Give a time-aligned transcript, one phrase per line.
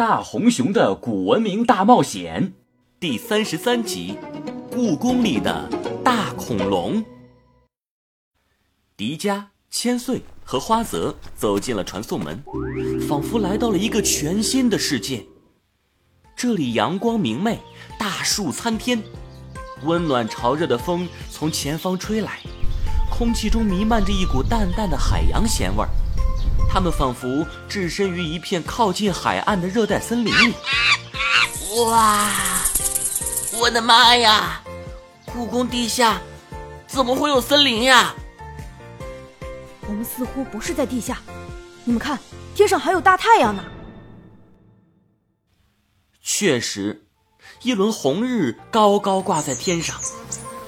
[0.00, 2.42] 大红熊的古文明大冒险》
[2.98, 4.16] 第三十三集：
[4.70, 5.68] 故宫里的
[6.02, 7.04] 大恐龙。
[8.96, 12.42] 迪迦、千岁和花泽走进了传送门，
[13.06, 15.26] 仿佛来到了一个全新的世界。
[16.34, 17.58] 这里阳光明媚，
[17.98, 19.02] 大树参天，
[19.84, 22.38] 温暖潮热的风从前方吹来，
[23.10, 25.90] 空气中弥漫着一股淡淡的海洋咸味儿。
[26.72, 30.54] 他们仿佛置身于一片靠近海岸的热带森林里。
[31.86, 32.30] 哇，
[33.60, 34.62] 我的妈呀！
[35.32, 36.20] 故宫地下
[36.86, 38.14] 怎么会有森林呀？
[39.88, 41.18] 我们似乎不是在地下，
[41.84, 42.18] 你们看，
[42.54, 43.64] 天上还有大太阳呢。
[46.22, 47.06] 确实，
[47.62, 50.00] 一轮红日高高挂在天上，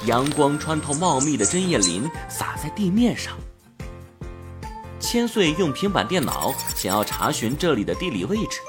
[0.07, 3.37] 阳光穿透茂密的针叶林，洒在地面上。
[5.13, 8.61] 千岁用平板电脑想要查询这里的地理位置。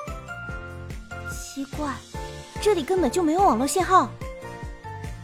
[1.31, 1.93] 奇怪，
[2.61, 4.09] 这里根本就没有网络信号。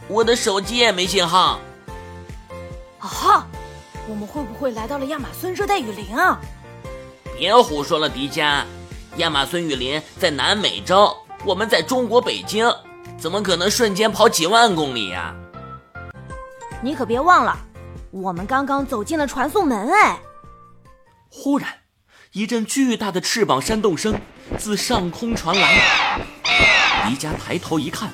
[0.08, 1.60] 我的手机也没信号。
[3.00, 3.46] 啊哈，
[4.08, 6.40] 我们会不会来到了亚马孙热带雨林啊？
[7.36, 8.64] 别胡说了，迪迦，
[9.18, 12.66] 亚马孙雨林在南美洲，我们在中国北京，
[13.18, 15.34] 怎么可能瞬间跑几万公里呀？
[16.82, 17.54] 你可别忘了，
[18.10, 20.18] 我们刚刚走进了传送门，哎。
[21.32, 21.68] 忽然，
[22.32, 24.20] 一阵巨大的翅膀扇动声
[24.58, 26.20] 自上空传来。
[27.08, 28.10] 迪迦抬头一看，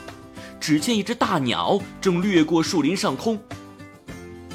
[0.60, 3.42] 只见一只大鸟正掠过树林上空。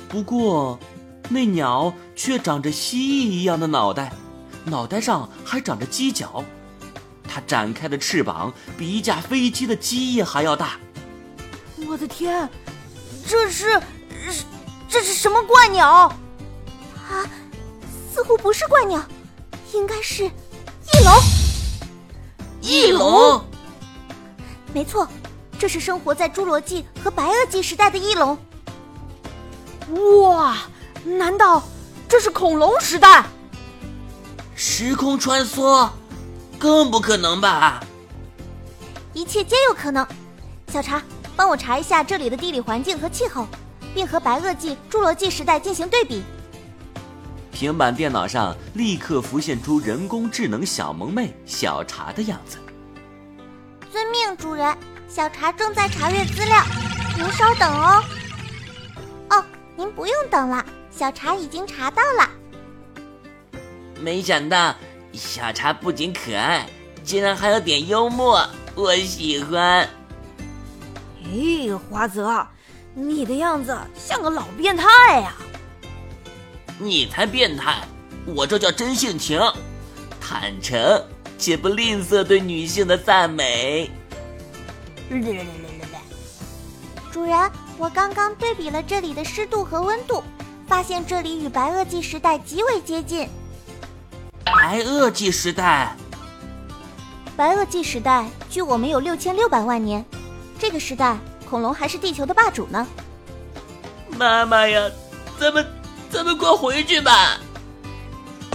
[0.08, 0.80] 不过，
[1.28, 4.14] 那鸟却长着蜥蜴一样的脑袋，
[4.66, 6.46] 脑袋上还长着犄角。
[7.28, 10.80] 它展开的翅膀比一架飞机的机翼还要大。
[11.88, 12.48] 我的天，
[13.28, 13.82] 这是，
[14.88, 15.90] 这是什么怪鸟？
[15.90, 17.26] 啊。
[18.14, 19.02] 似乎不是怪鸟，
[19.74, 21.14] 应该是翼龙。
[22.62, 23.44] 翼龙，
[24.74, 25.08] 没错，
[25.58, 28.38] 这是生活在侏罗纪和白垩纪时代的翼龙。
[30.22, 30.58] 哇，
[31.04, 31.64] 难道
[32.08, 33.26] 这是恐龙时代？
[34.56, 35.90] 时空穿梭，
[36.60, 37.84] 更不可能吧？
[39.14, 40.06] 一切皆有可能。
[40.72, 41.02] 小茶，
[41.36, 43.48] 帮我查一下这里的地理环境和气候，
[43.94, 46.22] 并和白垩纪、侏罗纪时代进行对比。
[47.62, 52.58] 平板电脑上立刻浮现出人工智能小萌妹小茶的样子。
[53.92, 54.76] 遵命，主人。
[55.08, 56.58] 小茶正在查阅资料，
[57.16, 58.04] 您稍等哦。
[59.30, 59.46] 哦，
[59.76, 62.28] 您不用等了，小茶已经查到了。
[64.00, 64.74] 没想到
[65.14, 66.66] 小茶不仅可爱，
[67.04, 68.44] 竟然还有点幽默，
[68.74, 69.88] 我喜欢。
[71.24, 72.44] 咦，花泽，
[72.96, 74.88] 你的样子像个老变态
[75.20, 75.36] 呀！
[76.82, 77.84] 你才变态！
[78.26, 79.40] 我这叫真性情，
[80.20, 80.80] 坦诚
[81.38, 83.92] 且不吝啬对女性的赞美。
[87.12, 90.24] 主人，我刚刚对比了这里的湿度和温度，
[90.68, 93.30] 发现这里与白垩纪时代极为接近。
[94.44, 95.96] 白垩纪时代？
[97.38, 100.04] 白垩纪时代距我们有六千六百万年，
[100.58, 101.16] 这个时代
[101.48, 102.88] 恐龙还是地球的霸主呢。
[104.18, 104.90] 妈妈呀，
[105.40, 105.64] 咱们。
[106.12, 107.38] 咱们快回去吧！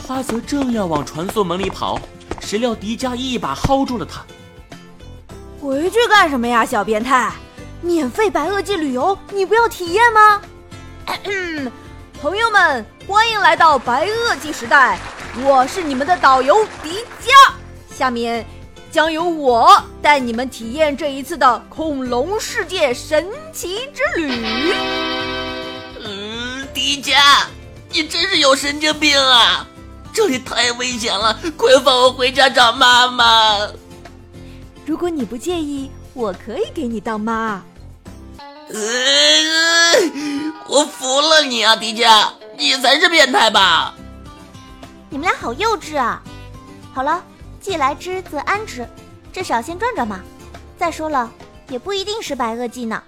[0.06, 1.98] 花泽正要往传送门里跑，
[2.40, 4.24] 谁料迪迦一把薅住了他。
[5.58, 7.32] 回去干什么呀，小变态！
[7.80, 10.42] 免费白垩纪旅游，你不要体验吗？
[12.20, 14.98] 朋友们，欢迎来到白垩纪时代，
[15.42, 17.52] 我是你们的导游迪迦。
[17.96, 18.46] 下面
[18.90, 25.25] 将由我带你们体验这一次的恐龙世界神奇之旅。
[26.76, 27.46] 迪迦，
[27.90, 29.66] 你真是有神经病啊！
[30.12, 33.66] 这里太危险了，快放我回家找妈妈。
[34.84, 37.64] 如果你不介意，我可以给你当妈。
[38.38, 38.76] 呃，
[40.68, 42.28] 我服了你啊，迪迦，
[42.58, 43.94] 你才是变态吧？
[45.08, 46.22] 你们俩好幼稚啊！
[46.92, 47.24] 好了，
[47.58, 48.86] 既来之则安之，
[49.32, 50.20] 至少先转转嘛。
[50.78, 51.32] 再说了，
[51.70, 53.02] 也不一定是白垩纪呢。